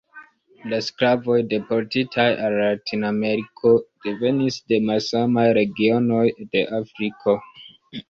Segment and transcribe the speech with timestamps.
[0.69, 3.75] La sklavoj deportitaj al Latinameriko
[4.09, 7.43] devenis de malsamaj regionoj de Afriko.